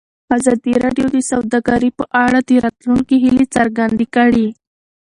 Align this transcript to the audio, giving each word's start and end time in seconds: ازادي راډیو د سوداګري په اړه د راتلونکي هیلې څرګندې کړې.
ازادي 0.35 0.73
راډیو 0.83 1.07
د 1.15 1.17
سوداګري 1.31 1.89
په 1.97 2.03
اړه 2.23 2.39
د 2.49 2.51
راتلونکي 2.65 3.15
هیلې 3.23 3.45
څرګندې 3.55 4.05
کړې. 4.15 4.47